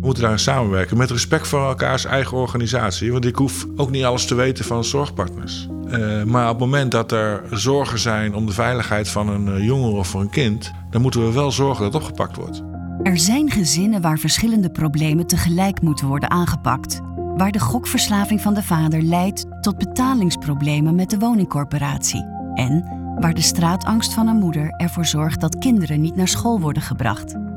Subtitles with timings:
[0.00, 3.12] We moeten daar samenwerken met respect voor elkaars eigen organisatie.
[3.12, 5.68] Want ik hoef ook niet alles te weten van zorgpartners.
[5.88, 9.64] Uh, maar op het moment dat er zorgen zijn om de veiligheid van een uh,
[9.64, 12.62] jongere of voor een kind, dan moeten we wel zorgen dat opgepakt wordt.
[13.02, 17.00] Er zijn gezinnen waar verschillende problemen tegelijk moeten worden aangepakt.
[17.36, 22.24] Waar de gokverslaving van de vader leidt tot betalingsproblemen met de woningcorporatie.
[22.54, 22.84] En
[23.20, 27.47] waar de straatangst van een moeder ervoor zorgt dat kinderen niet naar school worden gebracht.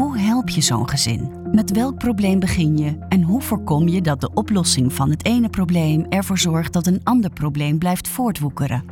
[0.00, 1.30] Hoe help je zo'n gezin?
[1.52, 5.48] Met welk probleem begin je en hoe voorkom je dat de oplossing van het ene
[5.48, 8.84] probleem ervoor zorgt dat een ander probleem blijft voortwoekeren?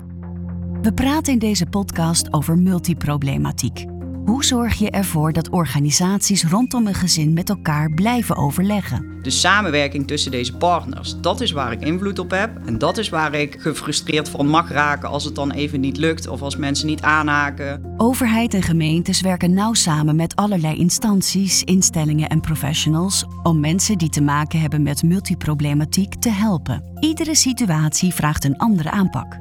[0.83, 3.85] We praten in deze podcast over multiproblematiek.
[4.29, 9.19] Hoe zorg je ervoor dat organisaties rondom een gezin met elkaar blijven overleggen?
[9.23, 12.51] De samenwerking tussen deze partners, dat is waar ik invloed op heb.
[12.67, 16.29] En dat is waar ik gefrustreerd van mag raken als het dan even niet lukt
[16.29, 17.95] of als mensen niet aanhaken.
[17.97, 24.11] Overheid en gemeentes werken nauw samen met allerlei instanties, instellingen en professionals om mensen die
[24.11, 26.83] te maken hebben met multiproblematiek te helpen.
[27.01, 29.37] Iedere situatie vraagt een andere aanpak.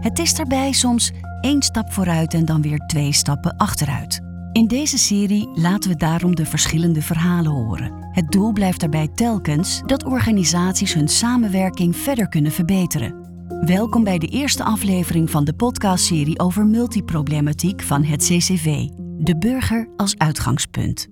[0.00, 4.26] Het is daarbij soms één stap vooruit en dan weer twee stappen achteruit.
[4.58, 8.08] In deze serie laten we daarom de verschillende verhalen horen.
[8.12, 13.14] Het doel blijft daarbij telkens dat organisaties hun samenwerking verder kunnen verbeteren.
[13.64, 18.88] Welkom bij de eerste aflevering van de podcastserie over multiproblematiek van het CCV.
[19.18, 21.08] De burger als uitgangspunt.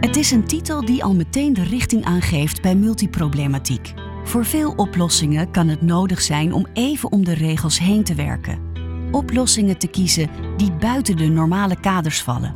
[0.00, 3.92] Het is een titel die al meteen de richting aangeeft bij multiproblematiek.
[4.24, 8.67] Voor veel oplossingen kan het nodig zijn om even om de regels heen te werken
[9.10, 12.54] oplossingen te kiezen die buiten de normale kaders vallen.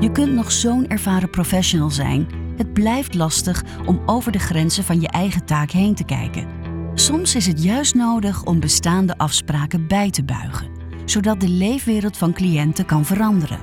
[0.00, 2.26] Je kunt nog zo'n ervaren professional zijn,
[2.56, 6.46] het blijft lastig om over de grenzen van je eigen taak heen te kijken.
[6.94, 10.70] Soms is het juist nodig om bestaande afspraken bij te buigen,
[11.04, 13.60] zodat de leefwereld van cliënten kan veranderen.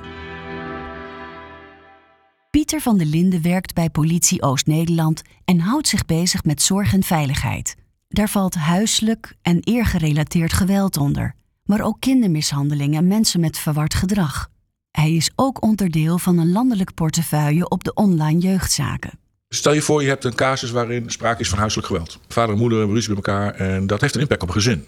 [2.50, 7.02] Pieter van der Linden werkt bij Politie Oost-Nederland en houdt zich bezig met zorg en
[7.02, 7.76] veiligheid.
[8.08, 11.34] Daar valt huiselijk en eergerelateerd geweld onder
[11.66, 14.48] maar ook kindermishandeling en mensen met verward gedrag.
[14.90, 19.18] Hij is ook onderdeel van een landelijk portefeuille op de online jeugdzaken.
[19.48, 22.18] Stel je voor, je hebt een casus waarin sprake is van huiselijk geweld.
[22.28, 24.86] Vader en moeder hebben ruzie met elkaar en dat heeft een impact op een gezin.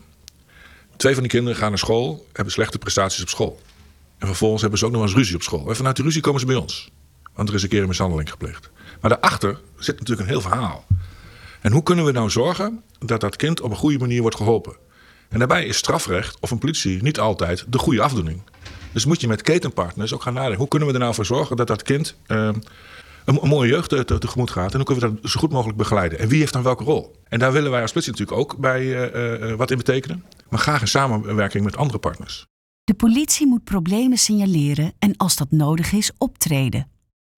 [0.97, 3.61] Twee van die kinderen gaan naar school, hebben slechte prestaties op school.
[4.19, 5.69] En vervolgens hebben ze ook nog eens ruzie op school.
[5.69, 6.91] En vanuit die ruzie komen ze bij ons.
[7.35, 8.71] Want er is een keer een mishandeling gepleegd.
[9.01, 10.85] Maar daarachter zit natuurlijk een heel verhaal.
[11.61, 14.77] En hoe kunnen we nou zorgen dat dat kind op een goede manier wordt geholpen?
[15.29, 18.43] En daarbij is strafrecht of een politie niet altijd de goede afdoening.
[18.93, 20.59] Dus moet je met ketenpartners ook gaan nadenken.
[20.59, 22.63] Hoe kunnen we er nou voor zorgen dat dat kind uh, een,
[23.25, 24.71] een, mooie jeugd te, tegemoet gaat?
[24.71, 26.19] En hoe kunnen we dat zo goed mogelijk begeleiden?
[26.19, 27.17] En wie heeft dan welke rol?
[27.29, 30.25] En daar willen wij als politie natuurlijk ook bij uh, uh, wat in betekenen.
[30.49, 32.47] Maar graag in samenwerking met andere partners.
[32.85, 36.91] De politie moet problemen signaleren en als dat nodig is, optreden.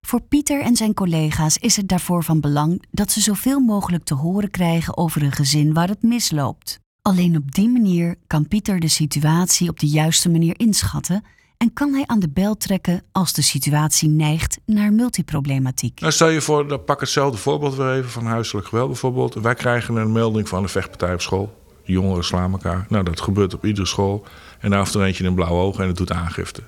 [0.06, 4.14] Voor Pieter en zijn collega's is het daarvoor van belang dat ze zoveel mogelijk te
[4.14, 6.80] horen krijgen over een gezin waar het misloopt.
[7.02, 11.24] Alleen op die manier kan Pieter de situatie op de juiste manier inschatten
[11.56, 16.00] en kan hij aan de bel trekken als de situatie neigt naar multiproblematiek.
[16.00, 19.34] Nou, stel je voor, dan pak hetzelfde voorbeeld weer even van huiselijk geweld bijvoorbeeld.
[19.34, 21.58] Wij krijgen een melding van een vechtpartij op school.
[21.82, 22.86] Jongeren slaan elkaar.
[22.88, 24.24] Nou, dat gebeurt op iedere school.
[24.58, 26.62] En daar heeft er eentje een blauw oog en het doet aangifte.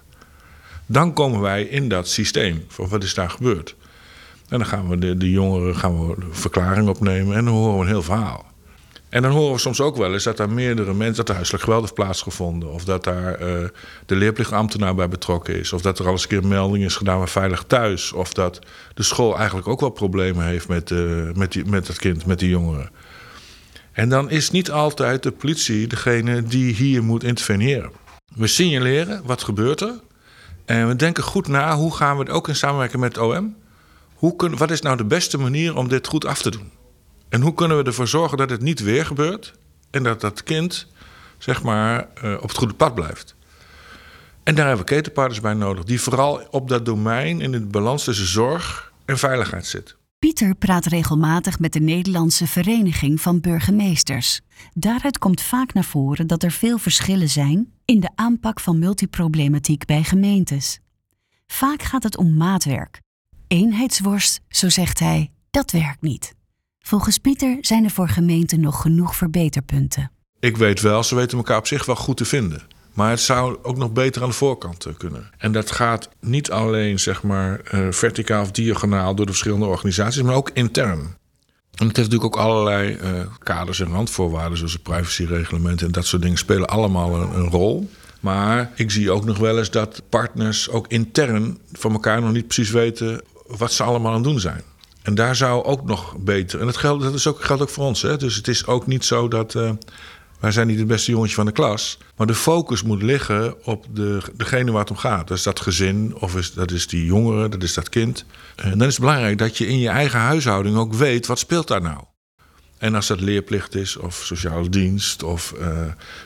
[0.86, 3.76] Dan komen wij in dat systeem van wat is daar gebeurd.
[4.48, 7.80] En dan gaan we de, de jongeren gaan we verklaring opnemen en dan horen we
[7.80, 8.51] een heel verhaal.
[9.12, 11.64] En dan horen we soms ook wel eens dat er meerdere mensen, dat er huiselijk
[11.64, 12.72] geweld heeft plaatsgevonden.
[12.72, 13.68] Of dat daar uh,
[14.06, 15.72] de leerplichtambtenaar bij betrokken is.
[15.72, 18.12] Of dat er al eens een keer een melding is gedaan met veilig thuis.
[18.12, 18.58] Of dat
[18.94, 22.48] de school eigenlijk ook wel problemen heeft met, uh, met, met het kind, met die
[22.48, 22.90] jongeren.
[23.92, 27.90] En dan is niet altijd de politie degene die hier moet interveneren.
[28.34, 30.00] We signaleren wat gebeurt er.
[30.64, 33.56] En we denken goed na hoe gaan we het ook in samenwerking met het OM.
[34.14, 36.81] Hoe wat is nou de beste manier om dit goed af te doen?
[37.32, 39.54] En hoe kunnen we ervoor zorgen dat het niet weer gebeurt
[39.90, 40.86] en dat dat kind
[41.38, 43.34] zeg maar uh, op het goede pad blijft?
[44.42, 48.04] En daar hebben we ketenpartners bij nodig, die vooral op dat domein in het balans
[48.04, 49.96] tussen zorg en veiligheid zitten.
[50.18, 54.40] Pieter praat regelmatig met de Nederlandse Vereniging van Burgemeesters.
[54.72, 59.84] Daaruit komt vaak naar voren dat er veel verschillen zijn in de aanpak van multiproblematiek
[59.84, 60.78] bij gemeentes.
[61.46, 63.00] Vaak gaat het om maatwerk.
[63.46, 66.34] Eenheidsworst, zo zegt hij, dat werkt niet.
[66.82, 70.10] Volgens Pieter zijn er voor gemeenten nog genoeg verbeterpunten.
[70.40, 72.62] Ik weet wel, ze weten elkaar op zich wel goed te vinden.
[72.92, 75.30] Maar het zou ook nog beter aan de voorkant eh, kunnen.
[75.38, 80.22] En dat gaat niet alleen zeg maar, uh, verticaal of diagonaal door de verschillende organisaties,
[80.22, 81.00] maar ook intern.
[81.72, 83.08] En het heeft natuurlijk ook allerlei uh,
[83.38, 87.90] kaders en randvoorwaarden, zoals het privacyreglement en dat soort dingen, spelen allemaal een, een, rol.
[88.20, 92.46] Maar ik zie ook nog wel eens dat partners ook intern van elkaar nog niet
[92.46, 94.62] precies weten wat ze allemaal aan het doen zijn.
[95.02, 96.60] En daar zou ook nog beter.
[96.60, 98.02] En dat geldt, dat is ook, geldt ook voor ons.
[98.02, 98.16] Hè?
[98.16, 99.54] Dus het is ook niet zo dat.
[99.54, 99.70] Uh,
[100.42, 101.98] wij zijn niet het beste jongetje van de klas.
[102.16, 105.28] Maar de focus moet liggen op de, degene waar het om gaat.
[105.28, 108.24] Dat is dat gezin, of is, dat is die jongere, dat is dat kind.
[108.56, 111.68] En dan is het belangrijk dat je in je eigen huishouding ook weet wat speelt
[111.68, 112.04] daar nou.
[112.78, 115.66] En als dat leerplicht is, of sociale dienst, of uh,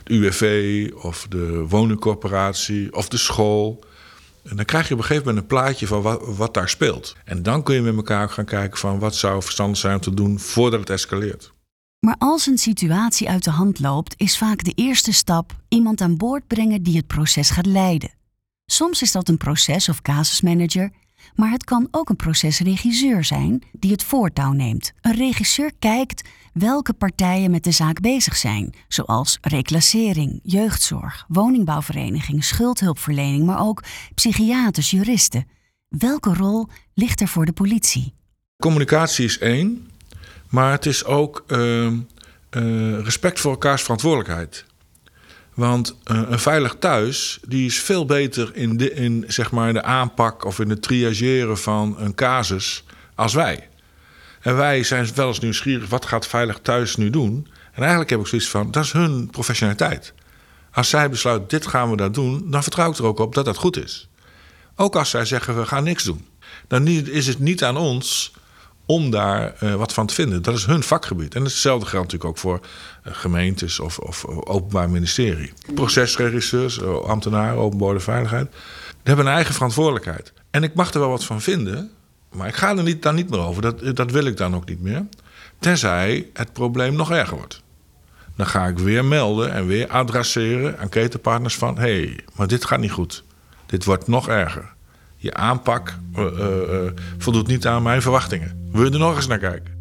[0.04, 3.84] de UWV, of de woningcorporatie, of de school.
[4.48, 6.02] En dan krijg je op een gegeven moment een plaatje van
[6.36, 7.16] wat, daar speelt.
[7.24, 10.14] En dan kun je met elkaar gaan kijken van wat zou verstandig zijn om te
[10.14, 11.54] doen voordat het escaleert.
[12.06, 16.16] Maar als een situatie uit de hand loopt, is vaak de eerste stap iemand aan
[16.16, 18.10] boord brengen die het proces gaat leiden.
[18.66, 20.90] Soms is dat een proces- of casusmanager,
[21.34, 24.92] maar het kan ook een procesregisseur zijn die het voortouw neemt.
[25.00, 33.46] Een regisseur kijkt welke partijen met de zaak bezig zijn, zoals reclassering, jeugdzorg, woningbouwvereniging, schuldhulpverlening,
[33.46, 33.82] maar ook
[34.14, 35.46] psychiaters, juristen.
[35.88, 38.14] Welke rol ligt er voor de politie?
[38.58, 39.90] Communicatie is één,
[40.48, 42.00] maar het is ook uh, uh,
[43.00, 44.64] respect voor elkaars verantwoordelijkheid.
[45.54, 49.82] Want uh, een veilig thuis die is veel beter in, de, in zeg maar, de
[49.82, 53.68] aanpak of in het triageren van een casus als wij.
[54.46, 57.46] En wij zijn wel eens nieuwsgierig, wat gaat Veilig Thuis nu doen?
[57.72, 60.12] En eigenlijk heb ik zoiets van, dat is hun professionaliteit.
[60.72, 63.44] Als zij besluiten, dit gaan we daar doen, dan vertrouw ik er ook op dat
[63.44, 64.08] dat goed is.
[64.76, 66.26] Ook als zij zeggen, we gaan niks doen.
[66.68, 68.32] Dan is het niet aan ons
[68.84, 70.42] om daar uh, wat van te vinden.
[70.42, 71.34] Dat is hun vakgebied.
[71.34, 72.60] En hetzelfde geldt natuurlijk ook voor
[73.06, 75.52] uh, gemeentes of, of, openbaar ministerie.
[75.74, 78.50] Procesregisseurs, uh, ambtenaren, openbare veiligheid...
[78.50, 78.60] die
[79.02, 80.32] hebben een eigen verantwoordelijkheid.
[80.50, 81.90] En ik mag er wel wat van vinden...
[82.36, 83.62] Maar ik ga er niet, dan niet meer over.
[83.62, 85.06] Dat, dat wil ik dan ook niet meer.
[85.58, 87.62] Tenzij het probleem nog erger wordt.
[88.36, 91.78] Dan ga ik weer melden en weer adresseren aan ketenpartners van...
[91.78, 93.24] hé, hey, maar dit gaat niet goed.
[93.66, 94.74] Dit wordt nog erger.
[95.16, 98.68] Je aanpak uh, uh, voldoet niet aan mijn verwachtingen.
[98.72, 99.74] Wil je er nog eens naar kijken?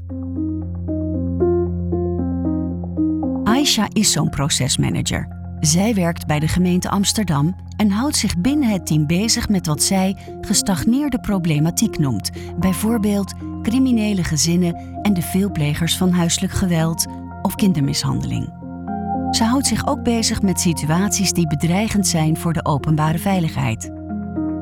[3.43, 5.34] Aisha is zo'n procesmanager.
[5.65, 9.83] Zij werkt bij de gemeente Amsterdam en houdt zich binnen het team bezig met wat
[9.83, 17.05] zij gestagneerde problematiek noemt, bijvoorbeeld criminele gezinnen en de veelplegers van huiselijk geweld
[17.41, 18.53] of kindermishandeling.
[19.31, 23.91] Ze houdt zich ook bezig met situaties die bedreigend zijn voor de openbare veiligheid.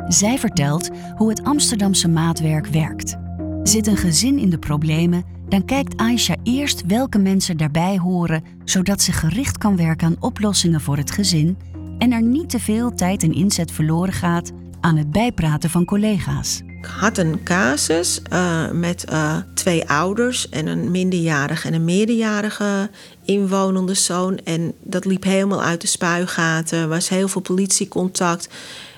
[0.07, 3.17] Zij vertelt hoe het Amsterdamse maatwerk werkt.
[3.63, 5.23] Zit een gezin in de problemen,
[5.53, 10.81] dan kijkt Aisha eerst welke mensen daarbij horen, zodat ze gericht kan werken aan oplossingen
[10.81, 11.57] voor het gezin
[11.97, 14.51] en er niet te veel tijd en inzet verloren gaat
[14.81, 16.61] aan het bijpraten van collega's.
[16.65, 22.89] Ik had een casus uh, met uh, twee ouders en een minderjarige en een meerderjarige
[23.25, 24.37] inwonende zoon.
[24.37, 26.79] En dat liep helemaal uit de spuigaten.
[26.79, 28.49] Er was heel veel politiecontact.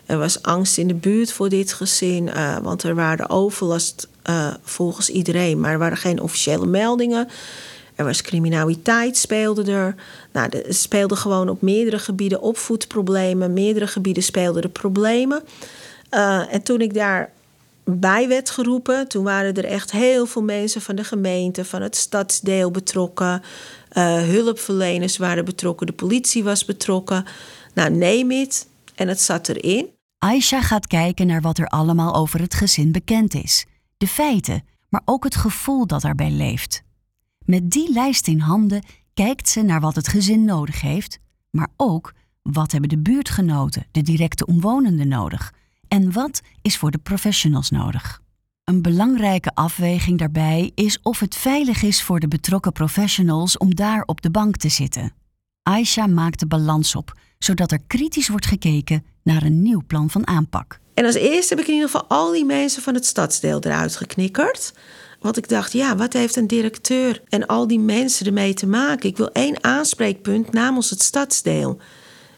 [0.05, 4.07] Er was angst in de buurt voor dit gezin, uh, want er waren overlast
[4.63, 7.27] volgens iedereen, maar er waren geen officiële meldingen.
[7.95, 9.95] Er was criminaliteit, speelde er.
[10.31, 13.53] Nou, er speelden gewoon op meerdere gebieden opvoedproblemen.
[13.53, 15.43] Meerdere gebieden speelden er problemen.
[16.11, 17.31] Uh, en toen ik daar
[17.83, 21.95] bij werd geroepen, toen waren er echt heel veel mensen van de gemeente, van het
[21.95, 23.41] stadsdeel betrokken.
[24.25, 27.25] Hulpverleners waren betrokken, de politie was betrokken.
[27.73, 28.67] Nou, neem het.
[28.95, 29.94] En het zat erin.
[30.25, 33.65] Aisha gaat kijken naar wat er allemaal over het gezin bekend is.
[33.97, 36.83] De feiten, maar ook het gevoel dat daarbij leeft.
[37.45, 38.83] Met die lijst in handen
[39.13, 44.01] kijkt ze naar wat het gezin nodig heeft, maar ook wat hebben de buurtgenoten, de
[44.01, 45.53] directe omwonenden nodig
[45.87, 48.21] en wat is voor de professionals nodig.
[48.63, 54.01] Een belangrijke afweging daarbij is of het veilig is voor de betrokken professionals om daar
[54.01, 55.13] op de bank te zitten.
[55.63, 60.27] Aisha maakt de balans op, zodat er kritisch wordt gekeken naar een nieuw plan van
[60.27, 60.79] aanpak.
[60.93, 63.95] En als eerste heb ik in ieder geval al die mensen van het stadsdeel eruit
[63.95, 64.73] geknikkerd.
[65.19, 69.09] Want ik dacht, ja, wat heeft een directeur en al die mensen ermee te maken?
[69.09, 71.79] Ik wil één aanspreekpunt namens het stadsdeel.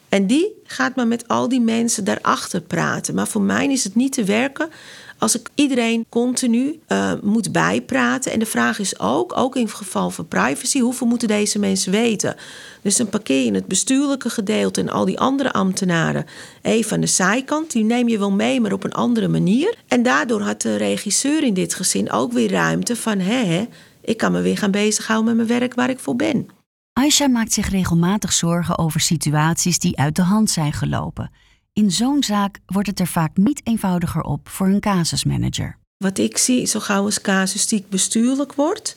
[0.09, 3.15] En die gaat maar met al die mensen daarachter praten.
[3.15, 4.69] Maar voor mij is het niet te werken
[5.17, 8.31] als ik iedereen continu uh, moet bijpraten.
[8.31, 12.35] En de vraag is ook, ook in geval van privacy, hoeveel moeten deze mensen weten?
[12.81, 16.25] Dus dan parkeer je het bestuurlijke gedeelte en al die andere ambtenaren
[16.61, 17.71] even aan de zijkant.
[17.71, 19.75] Die neem je wel mee, maar op een andere manier.
[19.87, 23.19] En daardoor had de regisseur in dit gezin ook weer ruimte van...
[23.19, 23.67] hé,
[24.01, 26.47] ik kan me weer gaan bezighouden met mijn werk waar ik voor ben.
[26.93, 31.31] Aisha maakt zich regelmatig zorgen over situaties die uit de hand zijn gelopen.
[31.77, 35.77] In zo'n zaak wordt het er vaak niet eenvoudiger op voor een casusmanager.
[35.97, 38.95] Wat ik zie, zo gauw als casustiek bestuurlijk wordt,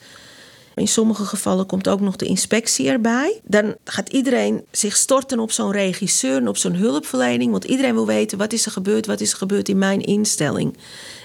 [0.75, 3.41] In sommige gevallen komt ook nog de inspectie erbij.
[3.45, 7.51] Dan gaat iedereen zich storten op zo'n regisseur en op zo'n hulpverlening.
[7.51, 10.77] Want iedereen wil weten wat is er gebeurd, wat is er gebeurd in mijn instelling.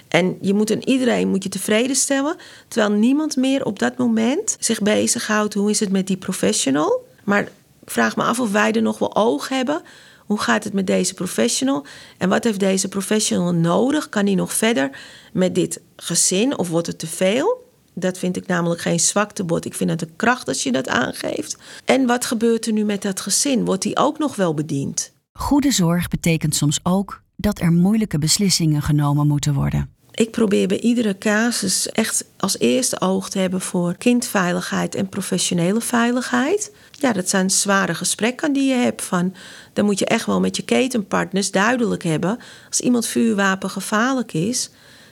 [0.07, 2.35] En je moet een iedereen moet je tevreden stellen.
[2.67, 5.53] Terwijl niemand meer op dat moment zich bezighoudt.
[5.53, 7.05] Hoe is het met die professional?
[7.23, 7.49] Maar
[7.85, 9.81] vraag me af of wij er nog wel oog hebben.
[10.25, 11.85] Hoe gaat het met deze professional?
[12.17, 14.09] En wat heeft deze professional nodig?
[14.09, 14.97] Kan hij nog verder
[15.33, 17.63] met dit gezin of wordt het te veel?
[17.93, 19.65] Dat vind ik namelijk geen zwaktebod.
[19.65, 21.57] Ik vind het een kracht als je dat aangeeft.
[21.85, 23.65] En wat gebeurt er nu met dat gezin?
[23.65, 25.11] Wordt die ook nog wel bediend?
[25.33, 29.89] Goede zorg betekent soms ook dat er moeilijke beslissingen genomen moeten worden.
[30.11, 35.81] Ik probeer bij iedere casus echt als eerste oog te hebben voor kindveiligheid en professionele
[35.81, 36.71] veiligheid.
[36.99, 39.01] Ja, dat zijn zware gesprekken die je hebt.
[39.01, 39.33] Van,
[39.73, 42.39] dan moet je echt wel met je ketenpartners duidelijk hebben.
[42.69, 44.69] Als iemand vuurwapen gevaarlijk is,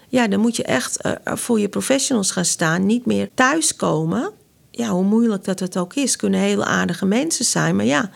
[0.10, 2.86] ja, dan moet je echt uh, voor je professionals gaan staan.
[2.86, 4.32] Niet meer thuiskomen.
[4.72, 6.16] Ja, hoe moeilijk dat het ook is.
[6.16, 8.10] Kunnen hele aardige mensen zijn, maar ja.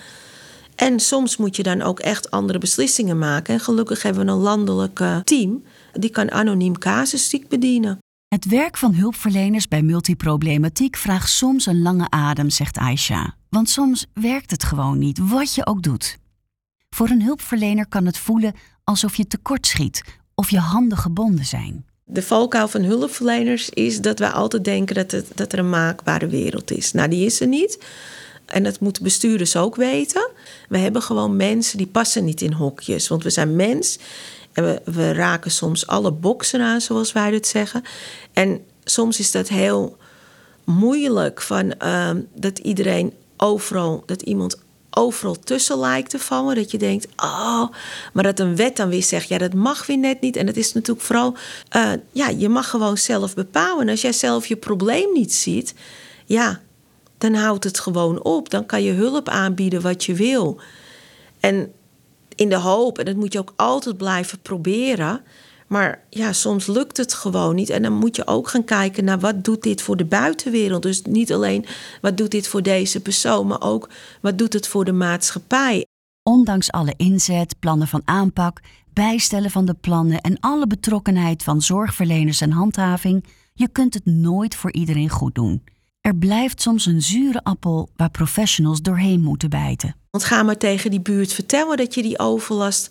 [0.75, 3.53] En soms moet je dan ook echt andere beslissingen maken.
[3.53, 7.99] En gelukkig hebben we een landelijk uh, team die kan anoniem casustiek bedienen.
[8.27, 13.35] Het werk van hulpverleners bij multiproblematiek vraagt soms een lange adem, zegt Aisha.
[13.49, 16.17] Want soms werkt het gewoon niet, wat je ook doet.
[16.89, 18.53] Voor een hulpverlener kan het voelen
[18.83, 20.03] alsof je tekortschiet
[20.35, 21.85] of je handen gebonden zijn.
[22.03, 26.27] De valkuil van hulpverleners is dat wij altijd denken dat, het, dat er een maakbare
[26.27, 26.91] wereld is.
[26.91, 27.85] Nou, die is er niet.
[28.45, 30.29] En dat moeten bestuurders ook weten.
[30.69, 33.07] We hebben gewoon mensen die passen niet in hokjes.
[33.07, 33.99] Want we zijn mens
[34.57, 37.83] en we, raken soms alle boksen aan, zoals wij het zeggen.
[38.33, 39.97] En soms is dat heel
[40.63, 44.59] moeilijk van uh, dat iedereen overal, dat iemand
[44.89, 46.55] overal tussen lijkt te vallen.
[46.55, 47.65] Dat je denkt, oh,
[48.13, 50.35] maar dat een wet dan weer zegt, ja, dat mag weer net niet.
[50.35, 51.35] En het is natuurlijk vooral,
[51.75, 53.81] uh, ja, je mag gewoon zelf bepalen.
[53.81, 55.73] En als jij zelf je probleem niet ziet,
[56.25, 56.61] ja,
[57.17, 58.49] dan houdt het gewoon op.
[58.49, 60.59] Dan kan je hulp aanbieden wat je wil.
[61.39, 61.71] En
[62.37, 65.21] in de hoop, en dat moet je ook altijd blijven proberen.
[65.67, 67.69] Maar ja, soms lukt het gewoon niet.
[67.69, 70.81] En dan moet je ook gaan kijken naar wat doet dit voor de buitenwereld.
[70.81, 71.65] Dus niet alleen
[72.01, 73.89] wat doet dit voor deze persoon, maar ook
[74.21, 75.85] wat doet het voor de maatschappij.
[76.23, 78.59] Ondanks alle inzet, plannen van aanpak,
[78.93, 84.55] bijstellen van de plannen en alle betrokkenheid van zorgverleners en handhaving, je kunt het nooit
[84.55, 85.63] voor iedereen goed doen.
[86.07, 89.95] Er blijft soms een zure appel waar professionals doorheen moeten bijten.
[90.11, 92.89] Want ga maar tegen die buurt vertellen dat je die overlast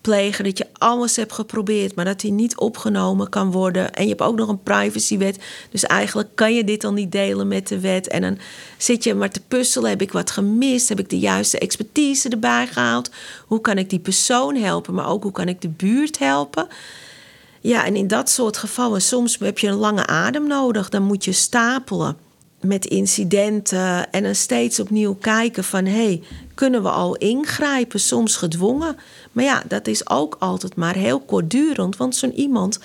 [0.00, 3.94] plegen, dat je alles hebt geprobeerd, maar dat die niet opgenomen kan worden.
[3.94, 5.38] En je hebt ook nog een privacywet,
[5.70, 8.08] dus eigenlijk kan je dit dan niet delen met de wet.
[8.08, 8.38] En dan
[8.78, 10.88] zit je maar te puzzelen, heb ik wat gemist?
[10.88, 13.10] Heb ik de juiste expertise erbij gehaald?
[13.46, 16.68] Hoe kan ik die persoon helpen, maar ook hoe kan ik de buurt helpen?
[17.60, 21.24] Ja, en in dat soort gevallen, soms heb je een lange adem nodig, dan moet
[21.24, 22.24] je stapelen
[22.66, 26.22] met incidenten en dan steeds opnieuw kijken van hé, hey,
[26.54, 28.96] kunnen we al ingrijpen, soms gedwongen.
[29.32, 32.80] Maar ja, dat is ook altijd maar heel kortdurend, want zo'n iemand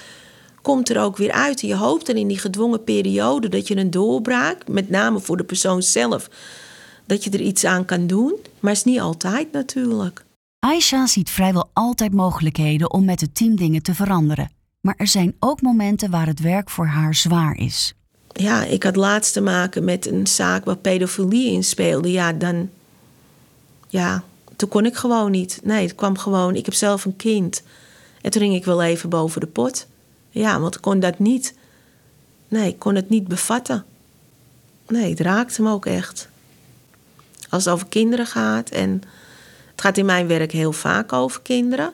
[0.62, 1.62] komt er ook weer uit.
[1.62, 5.44] Je hoopt dan in die gedwongen periode dat je een doorbraak, met name voor de
[5.44, 6.30] persoon zelf,
[7.06, 8.34] dat je er iets aan kan doen.
[8.60, 10.24] Maar is niet altijd natuurlijk.
[10.60, 14.52] Aisha ziet vrijwel altijd mogelijkheden om met het team dingen te veranderen.
[14.82, 17.94] Maar er zijn ook momenten waar het werk voor haar zwaar is
[18.34, 22.12] ja, ik had laatst te maken met een zaak waar pedofilie in speelde.
[22.12, 22.70] Ja, dan.
[23.88, 24.24] Ja,
[24.56, 25.60] toen kon ik gewoon niet.
[25.64, 26.56] Nee, het kwam gewoon.
[26.56, 27.64] Ik heb zelf een kind.
[28.22, 29.88] Toen ging ik wel even boven de pot.
[30.30, 31.54] Ja, want ik kon dat niet.
[32.48, 33.86] Nee, ik kon het niet bevatten.
[34.88, 36.30] Nee, het raakte me ook echt.
[37.50, 38.70] Als het over kinderen gaat.
[38.70, 38.92] En
[39.72, 41.94] het gaat in mijn werk heel vaak over kinderen.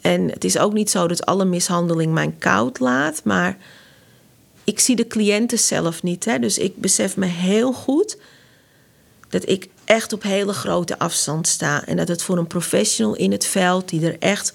[0.00, 3.24] En het is ook niet zo dat alle mishandeling mij koud laat.
[3.24, 3.56] Maar
[4.64, 6.24] ik zie de cliënten zelf niet.
[6.24, 6.38] Hè?
[6.38, 8.18] Dus ik besef me heel goed
[9.28, 11.86] dat ik echt op hele grote afstand sta.
[11.86, 14.52] En dat het voor een professional in het veld, die er echt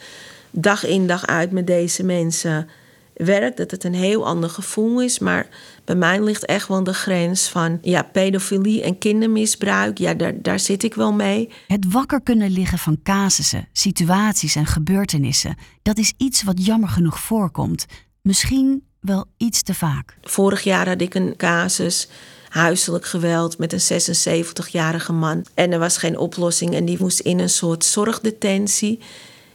[0.52, 2.70] dag in dag uit met deze mensen
[3.14, 5.20] werkt, dat het een heel ander gevoel is.
[5.20, 5.48] Maar
[5.86, 9.98] bij mij ligt echt wel de grens van ja, pedofilie en kindermisbruik.
[9.98, 11.50] Ja, daar, daar zit ik wel mee.
[11.68, 17.20] Het wakker kunnen liggen van casussen, situaties en gebeurtenissen, dat is iets wat jammer genoeg
[17.20, 17.86] voorkomt.
[18.22, 20.18] Misschien wel iets te vaak.
[20.22, 22.08] Vorig jaar had ik een casus
[22.50, 25.46] huiselijk geweld met een 76-jarige man.
[25.54, 29.00] En er was geen oplossing en die moest in een soort zorgdetentie.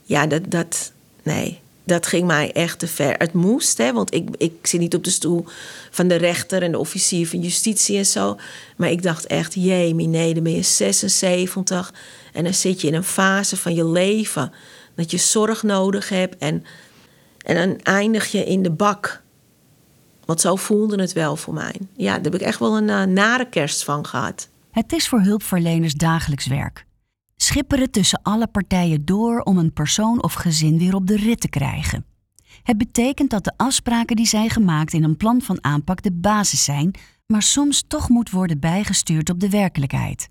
[0.02, 3.14] Ja, dat, dat, nee, dat ging mij echt te ver.
[3.18, 5.44] Het moest, hè, want ik, ik zit niet op de stoel
[5.90, 8.36] van de rechter en de officier van justitie en zo.
[8.76, 11.94] Maar ik dacht echt, jee, nee, dan ben je 76
[12.32, 14.52] en dan zit je in een fase van je leven
[14.94, 16.64] dat je zorg nodig hebt en,
[17.44, 19.22] en dan eindig je in de bak
[20.26, 21.74] Want zo voelde het wel voor mij.
[21.96, 24.48] Ja, daar heb ik echt wel een uh, nare kerst van gehad.
[24.70, 26.86] Het is voor hulpverleners dagelijks werk.
[27.36, 31.48] Schipperen tussen alle partijen door om een persoon of gezin weer op de rit te
[31.48, 32.04] krijgen.
[32.62, 36.64] Het betekent dat de afspraken die zijn gemaakt in een plan van aanpak de basis
[36.64, 36.94] zijn,
[37.26, 40.28] maar soms toch moet worden bijgestuurd op de werkelijkheid.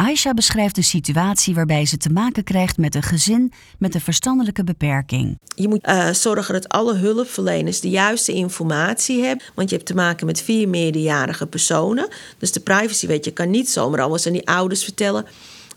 [0.00, 4.64] Aisha beschrijft een situatie waarbij ze te maken krijgt met een gezin met een verstandelijke
[4.64, 5.38] beperking.
[5.54, 9.46] Je moet uh, zorgen dat alle hulpverleners de juiste informatie hebben.
[9.54, 12.08] Want je hebt te maken met vier meerderjarige personen.
[12.38, 15.26] Dus de privacy, weet je, kan niet zomaar alles aan die ouders vertellen.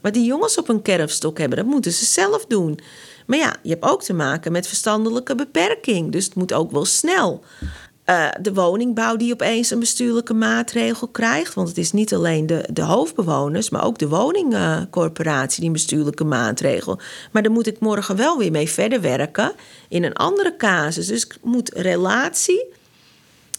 [0.01, 2.79] Wat die jongens op een kerfstok hebben, dat moeten ze zelf doen.
[3.25, 6.11] Maar ja, je hebt ook te maken met verstandelijke beperking.
[6.11, 7.43] Dus het moet ook wel snel.
[8.05, 11.53] Uh, de woningbouw die opeens een bestuurlijke maatregel krijgt.
[11.53, 16.23] Want het is niet alleen de, de hoofdbewoners, maar ook de woningcorporatie die een bestuurlijke
[16.23, 16.99] maatregel.
[17.31, 19.51] Maar daar moet ik morgen wel weer mee verder werken
[19.87, 21.07] in een andere casus.
[21.07, 22.65] Dus ik moet relatie.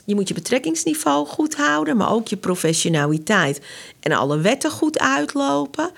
[0.04, 3.60] Je moet je betrekkingsniveau goed houden, maar ook je professionaliteit.
[4.00, 5.90] En alle wetten goed uitlopen.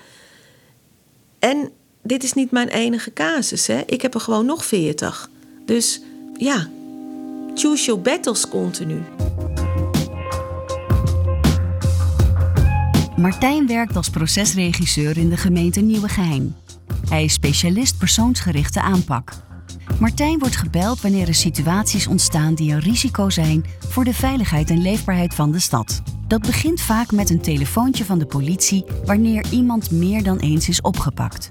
[1.39, 3.67] En dit is niet mijn enige casus.
[3.67, 3.81] Hè?
[3.85, 5.29] Ik heb er gewoon nog veertig.
[5.65, 6.01] Dus
[6.37, 6.69] ja,
[7.57, 9.01] choose your battles continu.
[13.15, 16.55] Martijn werkt als procesregisseur in de gemeente Nieuwegein.
[17.09, 19.31] Hij is specialist persoonsgerichte aanpak.
[19.99, 24.81] Martijn wordt gebeld wanneer er situaties ontstaan die een risico zijn voor de veiligheid en
[24.81, 26.01] leefbaarheid van de stad.
[26.27, 30.81] Dat begint vaak met een telefoontje van de politie wanneer iemand meer dan eens is
[30.81, 31.49] opgepakt.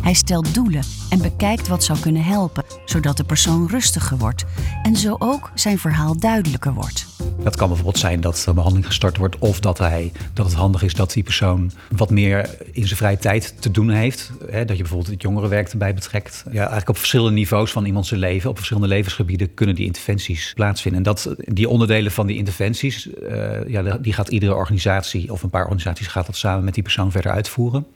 [0.00, 4.44] Hij stelt doelen en bekijkt wat zou kunnen helpen, zodat de persoon rustiger wordt
[4.82, 7.07] en zo ook zijn verhaal duidelijker wordt.
[7.42, 10.82] Dat kan bijvoorbeeld zijn dat een behandeling gestart wordt of dat, hij, dat het handig
[10.82, 14.30] is dat die persoon wat meer in zijn vrije tijd te doen heeft.
[14.50, 16.44] Hè, dat je bijvoorbeeld het jongerenwerk erbij betrekt.
[16.50, 21.00] Ja, eigenlijk op verschillende niveaus van iemands leven, op verschillende levensgebieden kunnen die interventies plaatsvinden.
[21.00, 25.50] En dat, die onderdelen van die interventies, uh, ja, die gaat iedere organisatie of een
[25.50, 27.86] paar organisaties gaat dat samen met die persoon verder uitvoeren.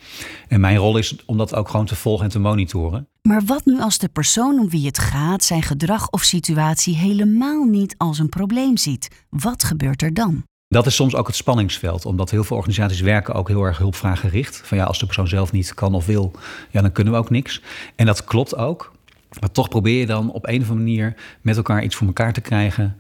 [0.48, 3.06] En mijn rol is om dat ook gewoon te volgen en te monitoren.
[3.28, 7.64] Maar wat nu als de persoon om wie het gaat zijn gedrag of situatie helemaal
[7.64, 9.24] niet als een probleem ziet?
[9.28, 10.44] Wat gebeurt er dan?
[10.68, 14.60] Dat is soms ook het spanningsveld, omdat heel veel organisaties werken ook heel erg hulpvraaggericht.
[14.64, 16.32] Van ja, als de persoon zelf niet kan of wil,
[16.70, 17.62] ja, dan kunnen we ook niks.
[17.96, 18.92] En dat klopt ook.
[19.40, 22.32] Maar toch probeer je dan op een of andere manier met elkaar iets voor elkaar
[22.32, 22.96] te krijgen.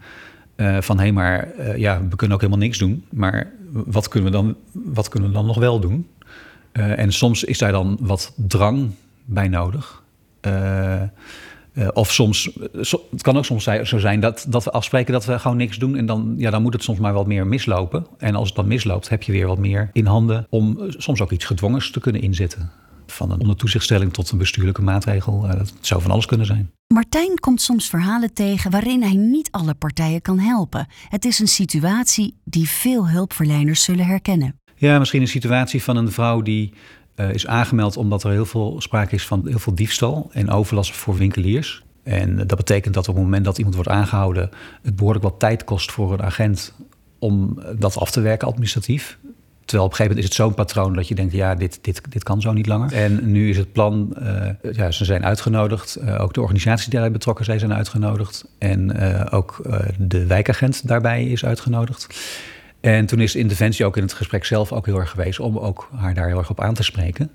[0.56, 3.04] Uh, van hé, hey, maar uh, ja, we kunnen ook helemaal niks doen.
[3.10, 6.08] Maar wat kunnen we dan, wat kunnen we dan nog wel doen?
[6.72, 8.90] Uh, en soms is daar dan wat drang
[9.24, 10.01] bij nodig.
[10.46, 11.02] Uh,
[11.74, 12.50] uh, of soms,
[12.80, 15.78] so, het kan ook soms zo zijn dat, dat we afspreken dat we gewoon niks
[15.78, 15.96] doen.
[15.96, 18.06] En dan, ja, dan moet het soms maar wat meer mislopen.
[18.18, 21.30] En als het dan misloopt, heb je weer wat meer in handen om soms ook
[21.30, 22.70] iets gedwongens te kunnen inzetten.
[23.06, 25.44] Van een ondertoezichtstelling tot een bestuurlijke maatregel.
[25.44, 26.70] Uh, dat zou van alles kunnen zijn.
[26.94, 30.86] Martijn komt soms verhalen tegen waarin hij niet alle partijen kan helpen.
[31.08, 34.60] Het is een situatie die veel hulpverleners zullen herkennen.
[34.76, 36.72] Ja, misschien een situatie van een vrouw die
[37.16, 40.96] uh, is aangemeld omdat er heel veel sprake is van heel veel diefstal en overlast
[40.96, 41.82] voor winkeliers.
[42.02, 44.50] En dat betekent dat op het moment dat iemand wordt aangehouden,
[44.82, 46.74] het behoorlijk wat tijd kost voor een agent
[47.18, 49.18] om dat af te werken administratief.
[49.64, 52.02] Terwijl op een gegeven moment is het zo'n patroon dat je denkt, ja, dit, dit,
[52.08, 52.92] dit kan zo niet langer.
[52.92, 54.16] En nu is het plan,
[54.72, 55.98] ja, ze zijn uitgenodigd.
[56.18, 58.44] Ook de organisaties die daarbij betrokken zijn, zijn uitgenodigd.
[58.58, 58.98] En
[59.30, 59.60] ook
[59.98, 62.06] de wijkagent daarbij is uitgenodigd.
[62.82, 65.88] En toen is interventie ook in het gesprek zelf ook heel erg geweest om ook
[65.94, 67.30] haar daar heel erg op aan te spreken.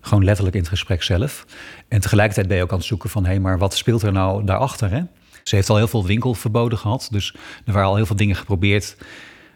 [0.00, 1.46] Gewoon letterlijk in het gesprek zelf.
[1.88, 4.12] En tegelijkertijd ben je ook aan het zoeken van hé, hey, maar wat speelt er
[4.12, 4.90] nou daarachter?
[4.90, 5.02] Hè?
[5.42, 7.08] Ze heeft al heel veel winkelverboden gehad.
[7.10, 7.34] Dus
[7.64, 8.96] er waren al heel veel dingen geprobeerd.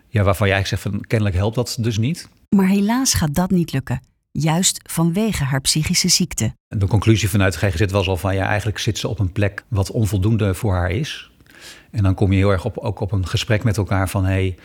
[0.08, 2.28] Ja, waarvan jij zegt van kennelijk helpt dat dus niet.
[2.56, 4.00] Maar helaas gaat dat niet lukken.
[4.30, 6.52] Juist vanwege haar psychische ziekte.
[6.68, 9.64] De conclusie vanuit de GGZ was al van ja, eigenlijk zit ze op een plek
[9.68, 11.30] wat onvoldoende voor haar is.
[11.90, 14.32] En dan kom je heel erg op, ook op een gesprek met elkaar van hé,
[14.32, 14.56] hey,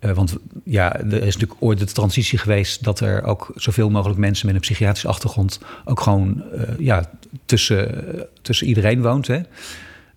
[0.00, 4.18] uh, want ja, er is natuurlijk ooit de transitie geweest dat er ook zoveel mogelijk
[4.18, 7.10] mensen met een psychiatrische achtergrond ook gewoon uh, ja,
[7.44, 8.04] tussen,
[8.42, 9.26] tussen iedereen woont.
[9.26, 9.40] Hè?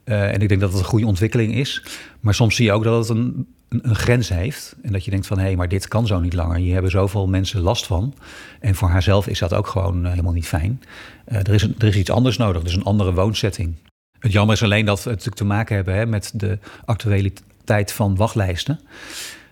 [0.04, 1.84] En ik denk dat dat een goede ontwikkeling is.
[2.20, 4.76] Maar soms zie je ook dat het een, een, grens heeft.
[4.82, 6.58] En dat je denkt van hé, hey, maar dit kan zo niet langer.
[6.58, 8.13] Hier hebben zoveel mensen last van.
[8.60, 10.82] En voor haarzelf is dat ook gewoon helemaal niet fijn.
[11.26, 13.76] er, is er is iets anders nodig, dus een andere woonsetting.
[14.20, 18.15] Het jammer is alleen dat we natuurlijk te maken hebben hè, met de actualiteit van
[18.15, 18.80] wachtlijsten.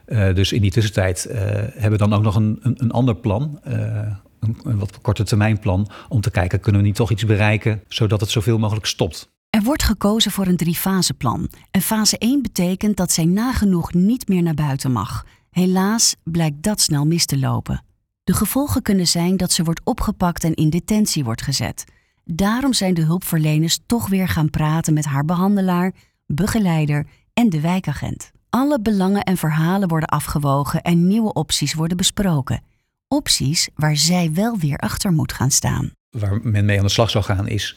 [0.07, 3.15] Uh, dus in die tussentijd uh, hebben we dan ook nog een, een, een ander
[3.15, 3.59] plan.
[3.63, 5.89] Een, een, wat korte termijn plan.
[6.09, 9.29] Om te kijken, kunnen we niet toch iets bereiken zodat het zoveel mogelijk stopt.
[9.49, 11.49] Er wordt gekozen voor een drie-fase-plan.
[11.71, 15.25] En fase 1 betekent dat zij nagenoeg niet meer naar buiten mag.
[15.49, 17.83] Helaas blijkt dat snel mis te lopen.
[18.23, 21.83] De gevolgen kunnen zijn dat ze wordt opgepakt en in detentie wordt gezet.
[22.23, 25.93] Daarom zijn de hulpverleners toch weer gaan praten met haar behandelaar,
[26.25, 28.31] begeleider en de wijkagent.
[28.49, 32.61] Alle belangen en verhalen worden afgewogen en nieuwe opties worden besproken.
[33.07, 35.91] Opties waar zij wel weer achter moet gaan staan.
[36.09, 37.75] Waar men mee aan de slag zou gaan is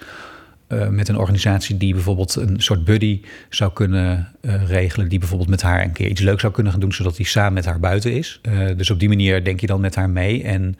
[0.68, 5.08] uh, met een organisatie die bijvoorbeeld een soort buddy zou kunnen uh, regelen.
[5.08, 7.52] Die bijvoorbeeld met haar een keer iets leuks zou kunnen gaan doen, zodat hij samen
[7.52, 8.40] met haar buiten is.
[8.42, 10.42] Uh, dus op die manier denk je dan met haar mee.
[10.42, 10.76] En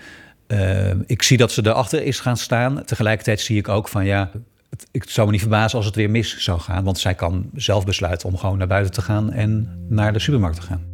[1.07, 2.85] ik zie dat ze erachter is gaan staan.
[2.85, 4.31] Tegelijkertijd zie ik ook van ja,
[4.91, 6.85] ik zou me niet verbazen als het weer mis zou gaan.
[6.85, 10.57] Want zij kan zelf besluiten om gewoon naar buiten te gaan en naar de supermarkt
[10.57, 10.89] te gaan.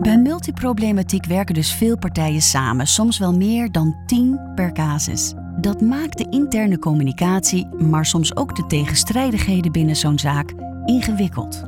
[0.00, 5.34] Bij multiproblematiek werken dus veel partijen samen, soms wel meer dan tien per casus.
[5.60, 10.52] Dat maakt de interne communicatie, maar soms ook de tegenstrijdigheden binnen zo'n zaak,
[10.84, 11.62] ingewikkeld.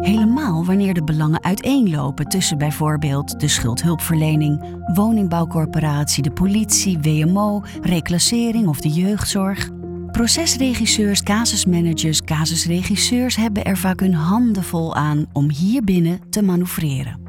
[0.00, 8.80] Helemaal wanneer de belangen uiteenlopen tussen bijvoorbeeld de schuldhulpverlening, woningbouwcorporatie, de politie, WMO, reclassering of
[8.80, 9.68] de jeugdzorg.
[10.10, 17.20] Procesregisseurs, casusmanagers, casusregisseurs hebben er vaak hun handen vol aan om hier binnen te manoeuvreren.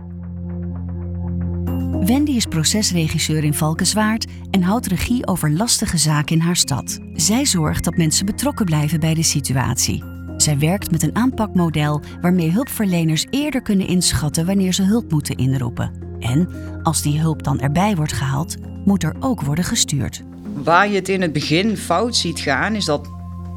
[2.05, 6.99] Wendy is procesregisseur in Valkenswaard en houdt regie over lastige zaken in haar stad.
[7.13, 10.10] Zij zorgt dat mensen betrokken blijven bij de situatie.
[10.41, 15.91] Zij werkt met een aanpakmodel waarmee hulpverleners eerder kunnen inschatten wanneer ze hulp moeten inroepen.
[16.19, 16.49] En
[16.83, 20.21] als die hulp dan erbij wordt gehaald, moet er ook worden gestuurd.
[20.53, 23.09] Waar je het in het begin fout ziet gaan, is dat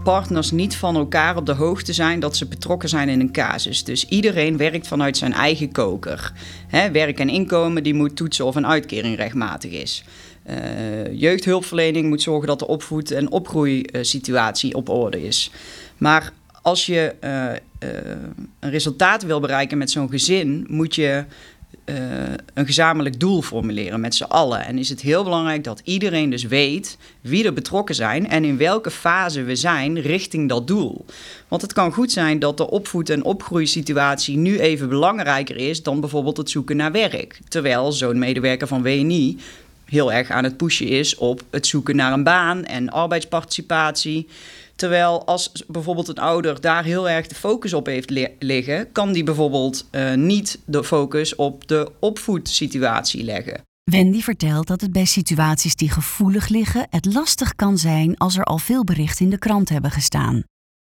[0.02, 3.84] partners niet van elkaar op de hoogte zijn dat ze betrokken zijn in een casus.
[3.84, 6.32] Dus iedereen werkt vanuit zijn eigen koker.
[6.92, 10.04] werk en inkomen die moet toetsen of een uitkering rechtmatig is.
[10.50, 15.50] Uh, jeugdhulpverlening moet zorgen dat de opvoed- en opgroeisituatie op orde is.
[15.98, 16.32] Maar
[16.64, 18.00] als je uh, uh,
[18.61, 21.24] een resultaat wil bereiken met zo'n gezin, moet je
[21.85, 21.96] uh,
[22.55, 24.64] een gezamenlijk doel formuleren met z'n allen.
[24.64, 28.57] En is het heel belangrijk dat iedereen dus weet wie er betrokken zijn en in
[28.57, 31.05] welke fase we zijn richting dat doel.
[31.48, 36.00] Want het kan goed zijn dat de opvoed- en opgroeisituatie nu even belangrijker is dan
[36.00, 37.40] bijvoorbeeld het zoeken naar werk.
[37.48, 39.38] Terwijl zo'n medewerker van WNI
[39.85, 44.29] heel erg aan het pushen is op het zoeken naar een baan en arbeidsparticipatie.
[44.76, 49.24] Terwijl als bijvoorbeeld een ouder daar heel erg de focus op heeft liggen, kan die
[49.24, 53.60] bijvoorbeeld uh, niet de focus op de opvoedsituatie leggen.
[53.90, 58.44] Wendy vertelt dat het bij situaties die gevoelig liggen het lastig kan zijn als er
[58.44, 60.42] al veel berichten in de krant hebben gestaan.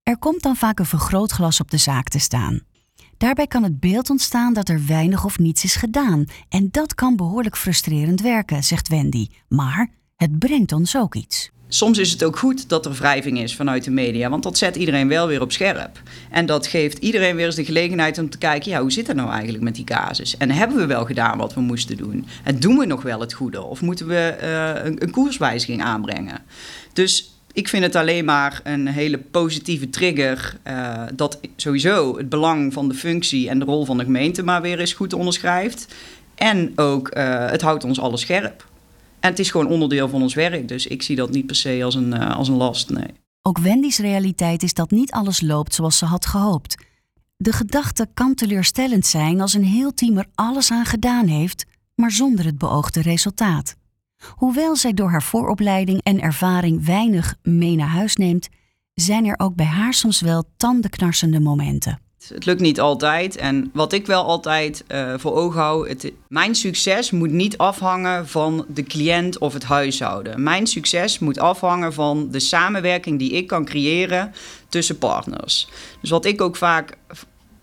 [0.03, 2.61] Er komt dan vaak een vergrootglas op de zaak te staan.
[3.17, 6.25] Daarbij kan het beeld ontstaan dat er weinig of niets is gedaan.
[6.49, 9.27] En dat kan behoorlijk frustrerend werken, zegt Wendy.
[9.47, 13.55] Maar het brengt ons ook iets soms is het ook goed dat er wrijving is
[13.55, 16.01] vanuit de media, want dat zet iedereen wel weer op scherp.
[16.29, 19.15] En dat geeft iedereen weer eens de gelegenheid om te kijken, ja, hoe zit het
[19.15, 20.37] nou eigenlijk met die casus?
[20.37, 22.25] En hebben we wel gedaan wat we moesten doen?
[22.43, 23.63] En doen we nog wel het goede?
[23.63, 26.37] Of moeten we uh, een, een koerswijziging aanbrengen?
[26.93, 32.73] Dus ik vind het alleen maar een hele positieve trigger uh, dat sowieso het belang
[32.73, 35.87] van de functie en de rol van de gemeente maar weer eens goed onderschrijft.
[36.35, 38.67] En ook, uh, het houdt ons alles scherp.
[39.19, 40.67] En het is gewoon onderdeel van ons werk.
[40.67, 42.89] Dus ik zie dat niet per se als een, uh, als een last.
[42.89, 43.07] Nee.
[43.41, 46.75] Ook Wendy's realiteit is dat niet alles loopt zoals ze had gehoopt.
[47.37, 52.11] De gedachte kan teleurstellend zijn als een heel team er alles aan gedaan heeft, maar
[52.11, 53.75] zonder het beoogde resultaat.
[54.27, 58.49] Hoewel zij door haar vooropleiding en ervaring weinig mee naar huis neemt,
[58.93, 61.99] zijn er ook bij haar soms wel tandenknarsende momenten.
[62.27, 63.35] Het lukt niet altijd.
[63.35, 68.27] En wat ik wel altijd uh, voor ogen hou, het, mijn succes moet niet afhangen
[68.27, 70.43] van de cliënt of het huishouden.
[70.43, 74.33] Mijn succes moet afhangen van de samenwerking die ik kan creëren
[74.69, 75.67] tussen partners.
[76.01, 76.97] Dus wat ik ook vaak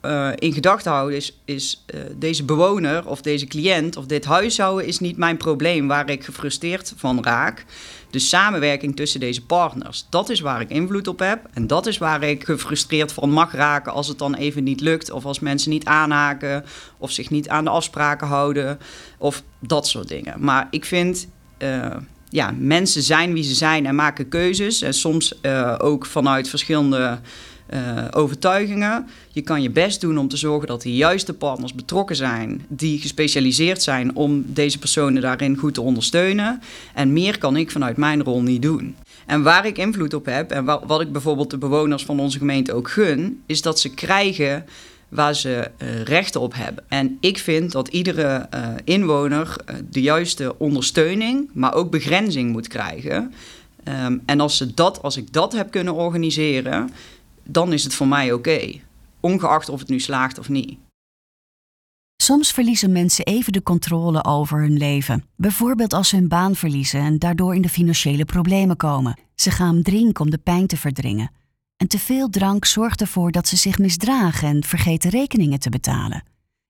[0.02, 4.86] uh, in gedachten hou, is, is uh, deze bewoner of deze cliënt of dit huishouden
[4.86, 7.64] is niet mijn probleem waar ik gefrustreerd van raak
[8.10, 10.06] de samenwerking tussen deze partners.
[10.10, 11.40] Dat is waar ik invloed op heb.
[11.52, 15.10] En dat is waar ik gefrustreerd van mag raken als het dan even niet lukt.
[15.10, 16.64] Of als mensen niet aanhaken.
[16.98, 18.78] Of zich niet aan de afspraken houden.
[19.18, 20.34] Of dat soort dingen.
[20.38, 21.28] Maar ik vind.
[21.58, 21.96] Uh,
[22.28, 24.82] ja, mensen zijn wie ze zijn en maken keuzes.
[24.82, 27.18] En soms uh, ook vanuit verschillende
[27.74, 29.06] uh, overtuigingen.
[29.32, 32.98] Je kan je best doen om te zorgen dat de juiste partners betrokken zijn, die
[32.98, 36.60] gespecialiseerd zijn om deze personen daarin goed te ondersteunen.
[36.94, 38.96] En meer kan ik vanuit mijn rol niet doen.
[39.26, 42.72] En waar ik invloed op heb, en wat ik bijvoorbeeld de bewoners van onze gemeente
[42.72, 44.64] ook gun, is dat ze krijgen
[45.08, 46.84] waar ze uh, rechten op hebben.
[46.88, 49.56] En ik vind dat iedere uh, inwoner
[49.90, 53.32] de juiste ondersteuning, maar ook begrenzing moet krijgen.
[54.04, 56.90] Um, en als, ze dat, als ik dat heb kunnen organiseren,
[57.46, 58.80] dan is het voor mij oké.
[59.20, 60.78] Ongeacht of het nu slaagt of niet.
[62.16, 65.24] Soms verliezen mensen even de controle over hun leven.
[65.36, 69.18] Bijvoorbeeld als ze hun baan verliezen en daardoor in de financiële problemen komen.
[69.34, 71.30] Ze gaan drinken om de pijn te verdringen.
[71.76, 76.22] En te veel drank zorgt ervoor dat ze zich misdragen en vergeten rekeningen te betalen.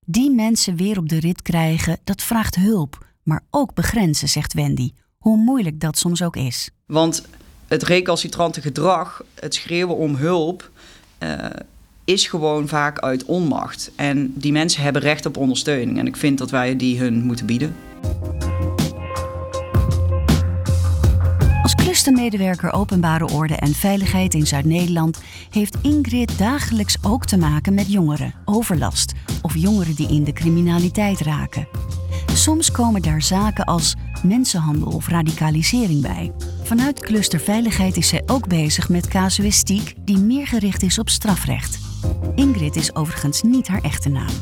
[0.06, 4.90] Die mensen weer op de rit krijgen, dat vraagt hulp, maar ook begrenzen, zegt Wendy,
[5.16, 6.70] hoe moeilijk dat soms ook is.
[6.86, 7.28] Want
[7.68, 10.70] het recalcitrante gedrag, het schreeuwen om hulp,
[11.18, 11.44] uh,
[12.04, 13.90] is gewoon vaak uit onmacht.
[13.96, 15.98] En die mensen hebben recht op ondersteuning.
[15.98, 17.76] En ik vind dat wij die hun moeten bieden.
[21.62, 27.92] Als clustermedewerker Openbare Orde en Veiligheid in Zuid-Nederland heeft Ingrid dagelijks ook te maken met
[27.92, 31.68] jongeren, overlast of jongeren die in de criminaliteit raken.
[32.32, 36.32] Soms komen daar zaken als mensenhandel of radicalisering bij.
[36.66, 41.78] Vanuit Cluster Veiligheid is zij ook bezig met casuïstiek die meer gericht is op strafrecht.
[42.34, 44.32] Ingrid is overigens niet haar echte naam.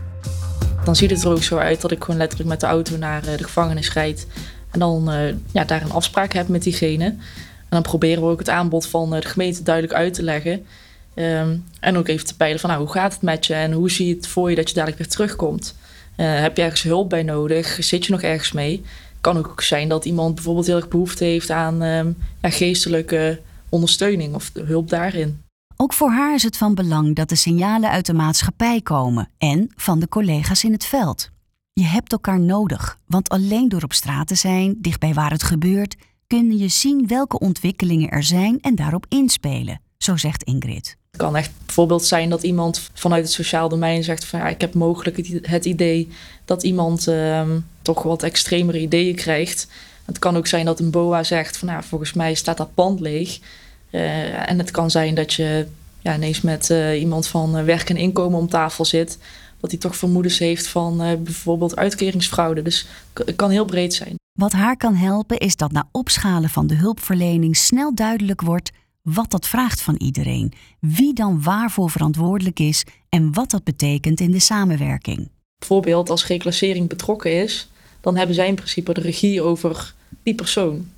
[0.85, 3.27] Dan ziet het er ook zo uit dat ik gewoon letterlijk met de auto naar
[3.27, 4.27] eh, de gevangenis rijd.
[4.71, 7.05] En dan uh, ja, daar een afspraak heb met diegene.
[7.05, 7.19] En
[7.69, 10.67] dan proberen we ook het aanbod van eh, de gemeente duidelijk uit te leggen.
[11.15, 13.91] Um, en ook even te peilen van nou, hoe gaat het met je en hoe
[13.91, 15.75] zie je het voor je dat je dadelijk weer terugkomt.
[16.17, 17.77] Heb je ergens hulp bij nodig?
[17.81, 18.85] Zit je nog ergens mee?
[19.25, 24.35] Kan ook zijn dat iemand bijvoorbeeld heel erg behoefte heeft aan um, ja, geestelijke ondersteuning
[24.35, 25.43] of hulp daarin.
[25.77, 29.71] Ook voor haar is het van belang dat de signalen uit de maatschappij komen en
[29.77, 31.31] van de collega's in het veld.
[31.73, 35.97] Je hebt elkaar nodig, want alleen door op straat te zijn, dichtbij waar het gebeurt,
[36.27, 40.97] kun je zien welke ontwikkelingen er zijn en daarop inspelen, zo zegt Ingrid.
[41.15, 44.61] Het kan echt bijvoorbeeld zijn dat iemand vanuit het sociaal domein zegt van ja, ik
[44.61, 46.09] heb mogelijk het idee
[46.45, 49.69] dat iemand ehm, toch wat extremere ideeën krijgt.
[50.05, 53.01] Het kan ook zijn dat een BOA zegt van nou, volgens mij staat dat pand
[53.01, 53.39] leeg.
[53.91, 55.67] Uh, en het kan zijn dat je
[56.01, 59.19] ja, ineens met uh, iemand van uh, werk en inkomen om tafel zit.
[59.61, 62.63] Dat hij toch vermoedens heeft van bijvoorbeeld uitkeringsfraude.
[62.63, 64.15] Dus het kan heel breed zijn.
[64.39, 68.71] Wat haar kan helpen is dat na opschalen van de hulpverlening snel duidelijk wordt
[69.05, 74.31] wat dat vraagt van iedereen, wie dan waarvoor verantwoordelijk is en wat dat betekent in
[74.31, 75.29] de samenwerking.
[75.59, 77.69] Bijvoorbeeld als reclassering betrokken is,
[78.01, 80.91] dan hebben zij in principe de regie over die persoon.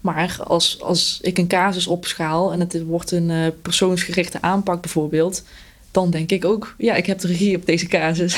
[0.00, 5.42] Maar als, als ik een casus opschaal en het wordt een uh, persoonsgerichte aanpak bijvoorbeeld,
[5.90, 8.36] dan denk ik ook, ja, ik heb de regie op deze casus.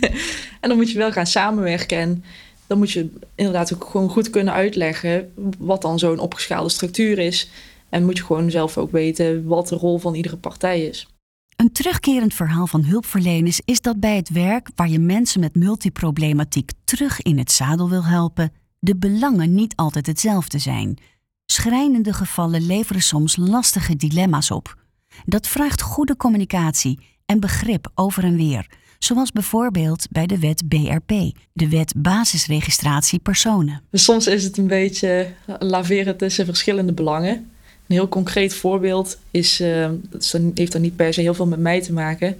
[0.60, 2.24] en dan moet je wel gaan samenwerken en
[2.66, 7.50] dan moet je inderdaad ook gewoon goed kunnen uitleggen wat dan zo'n opgeschaalde structuur is.
[7.94, 11.08] En moet je gewoon zelf ook weten wat de rol van iedere partij is.
[11.56, 16.70] Een terugkerend verhaal van hulpverleners is dat bij het werk waar je mensen met multiproblematiek
[16.84, 20.98] terug in het zadel wil helpen, de belangen niet altijd hetzelfde zijn.
[21.46, 24.76] Schrijnende gevallen leveren soms lastige dilemma's op.
[25.24, 28.66] Dat vraagt goede communicatie en begrip over en weer,
[28.98, 31.12] zoals bijvoorbeeld bij de wet BRP,
[31.52, 33.82] de wet basisregistratie personen.
[33.92, 37.48] Soms is het een beetje laveren tussen verschillende belangen.
[37.94, 41.58] Een heel concreet voorbeeld is, uh, dat heeft dan niet per se heel veel met
[41.58, 42.36] mij te maken.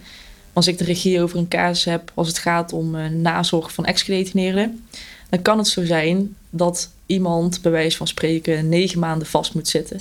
[0.53, 3.85] Als ik de regie over een casus heb als het gaat om uh, nazorg van
[3.85, 4.85] ex-gedetineerden,
[5.29, 9.69] dan kan het zo zijn dat iemand bij wijze van spreken negen maanden vast moet
[9.69, 10.01] zitten.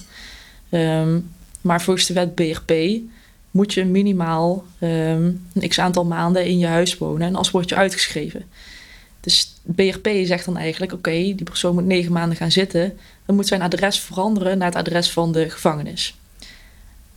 [0.69, 1.29] Um,
[1.61, 2.73] maar volgens de wet BRP
[3.51, 7.69] moet je minimaal um, een x aantal maanden in je huis wonen en als word
[7.69, 8.43] je uitgeschreven.
[9.19, 12.97] Dus BRP zegt dan eigenlijk: oké, die persoon moet negen maanden gaan zitten.
[13.25, 16.15] Dan moet zijn adres veranderen naar het adres van de gevangenis.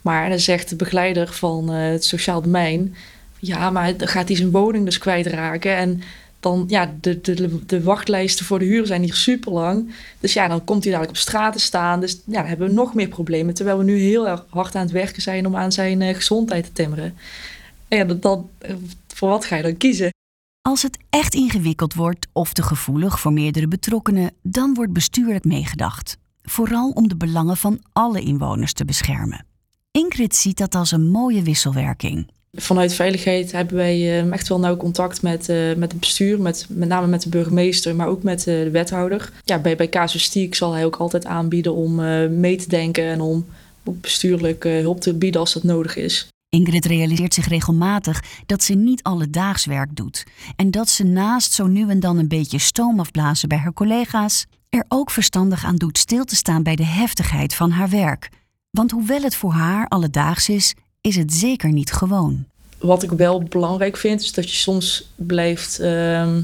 [0.01, 2.95] Maar dan zegt de begeleider van uh, het sociaal domein:
[3.39, 5.77] ja, maar dan gaat hij zijn woning dus kwijtraken.
[5.77, 6.03] En
[6.41, 9.95] dan, ja, de, de, de wachtlijsten voor de huur zijn hier super lang.
[10.21, 12.01] Dus ja, dan komt hij dadelijk op straat te staan.
[12.01, 13.55] Dus ja, dan hebben we nog meer problemen.
[13.55, 16.65] Terwijl we nu heel erg hard aan het werken zijn om aan zijn uh, gezondheid
[16.65, 17.15] te timmeren.
[17.89, 18.41] En ja, dat, dat,
[19.09, 20.16] voor wat ga je dan kiezen?
[20.67, 26.17] Als het echt ingewikkeld wordt of te gevoelig voor meerdere betrokkenen, dan wordt bestuurlijk meegedacht.
[26.43, 29.47] Vooral om de belangen van alle inwoners te beschermen.
[29.91, 32.31] Ingrid ziet dat als een mooie wisselwerking.
[32.53, 36.67] Vanuit veiligheid hebben wij ehm, echt wel nauw contact met, uh, met het bestuur, met,
[36.69, 39.33] met name met de burgemeester, maar ook met uh, de wethouder.
[39.45, 43.21] Ja, bij, bij casuïstiek zal hij ook altijd aanbieden om uh, mee te denken en
[43.21, 43.47] om
[43.83, 46.29] bestuurlijk hulp te bieden als dat nodig is.
[46.57, 50.25] Ingrid realiseert zich regelmatig dat ze niet alledaags werk doet
[50.57, 54.47] en dat ze naast zo nu en dan een beetje stoom afblazen bij haar collega's,
[54.69, 58.31] er ook verstandig aan doet stil te staan bij de heftigheid van haar werk.
[58.71, 62.45] Want hoewel het voor haar alledaags is, is het zeker niet gewoon.
[62.79, 66.37] Wat ik wel belangrijk vind, is dat je soms blijft uh,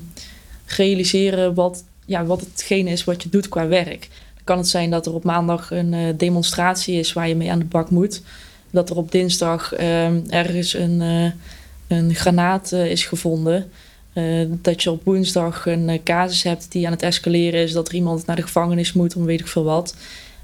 [0.67, 4.09] realiseren wat, ja, wat hetgene is wat je doet qua werk.
[4.45, 7.59] Kan het zijn dat er op maandag een uh, demonstratie is waar je mee aan
[7.59, 8.23] de bak moet
[8.73, 11.31] dat er op dinsdag uh, ergens een, uh,
[11.99, 13.71] een granaat uh, is gevonden.
[14.49, 18.27] dat je op woensdag een casus hebt die aan het escaleren is, dat er iemand
[18.27, 19.95] naar de gevangenis moet om weet ik veel wat.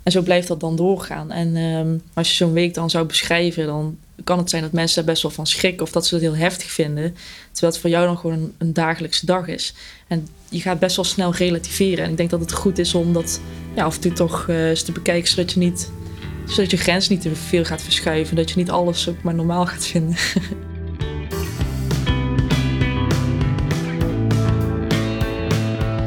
[0.09, 1.31] En zo blijft dat dan doorgaan.
[1.31, 4.97] En ehm, als je zo'n week dan zou beschrijven, dan kan het zijn dat mensen
[4.97, 7.17] daar best wel van schrikken of dat ze het heel heftig vinden.
[7.53, 9.75] Terwijl het voor jou dan gewoon een, dagelijkse dag is.
[10.07, 12.05] En je gaat best wel snel relativeren.
[12.05, 13.41] En ik denk dat het goed is om dat
[13.75, 15.91] ja, af en toe toch eens te bekijken, zodat je niet
[16.49, 18.37] zodat je grens niet te veel gaat verschuiven.
[18.37, 20.17] Dat je niet alles ook maar normaal gaat vinden.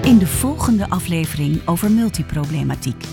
[0.04, 3.04] In de volgende aflevering over multiproblematiek.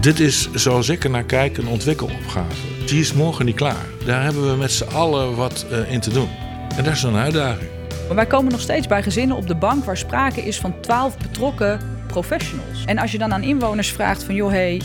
[0.00, 2.84] Dit is, zoals ik er naar kijk, een ontwikkelopgave.
[2.86, 3.86] Die is morgen niet klaar.
[4.04, 6.28] Daar hebben we met z'n allen wat uh, in te doen.
[6.76, 7.70] En dat is een uitdaging.
[8.06, 11.18] Maar wij komen nog steeds bij gezinnen op de bank waar sprake is van twaalf
[11.18, 12.84] betrokken professionals.
[12.86, 14.80] En als je dan aan inwoners vraagt van joh, hey,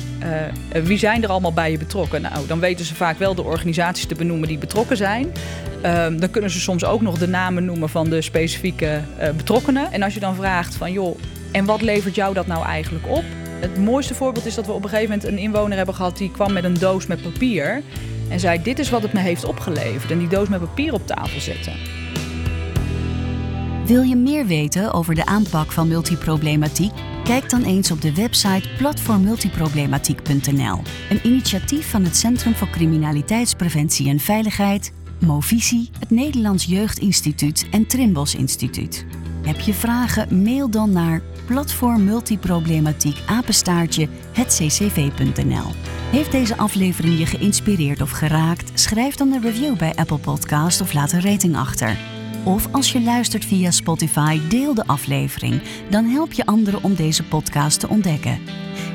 [0.74, 2.22] uh, wie zijn er allemaal bij je betrokken?
[2.22, 5.32] Nou, dan weten ze vaak wel de organisaties te benoemen die betrokken zijn.
[5.86, 9.92] Um, dan kunnen ze soms ook nog de namen noemen van de specifieke uh, betrokkenen.
[9.92, 11.20] En als je dan vraagt van joh,
[11.52, 13.24] en wat levert jou dat nou eigenlijk op?
[13.60, 16.32] Het mooiste voorbeeld is dat we op een gegeven moment een inwoner hebben gehad die
[16.32, 17.82] kwam met een doos met papier.
[18.30, 20.12] En zei: Dit is wat het me heeft opgeleverd.
[20.12, 22.03] En die doos met papier op tafel zetten.
[23.86, 26.92] Wil je meer weten over de aanpak van multiproblematiek?
[27.24, 34.20] Kijk dan eens op de website platformmultiproblematiek.nl, een initiatief van het Centrum voor Criminaliteitspreventie en
[34.20, 39.06] Veiligheid, Movisie, het Nederlands Jeugdinstituut en Trimbos Instituut.
[39.42, 40.44] Heb je vragen?
[40.44, 45.72] Mail dan naar platformmultiproblematiek apenstaartje hetccv.nl.
[46.12, 48.80] Heeft deze aflevering je geïnspireerd of geraakt?
[48.80, 51.98] Schrijf dan een review bij Apple Podcast of laat een rating achter.
[52.44, 55.62] Of als je luistert via Spotify, deel de aflevering.
[55.90, 58.40] Dan help je anderen om deze podcast te ontdekken.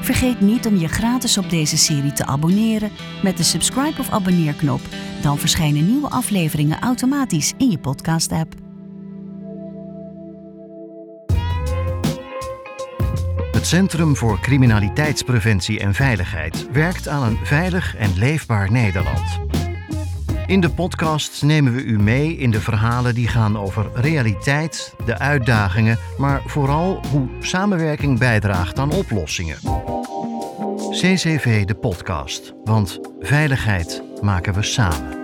[0.01, 2.91] Vergeet niet om je gratis op deze serie te abonneren
[3.23, 4.81] met de subscribe of abonneerknop.
[5.23, 8.55] Dan verschijnen nieuwe afleveringen automatisch in je podcast-app.
[13.53, 19.41] Het Centrum voor Criminaliteitspreventie en Veiligheid werkt aan een veilig en leefbaar Nederland.
[20.49, 25.19] In de podcast nemen we u mee in de verhalen die gaan over realiteit, de
[25.19, 29.57] uitdagingen, maar vooral hoe samenwerking bijdraagt aan oplossingen.
[30.91, 35.18] CCV de podcast, want veiligheid maken we samen.